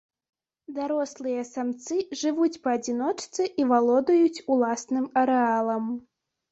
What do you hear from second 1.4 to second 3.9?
самцы жывуць па адзіночцы і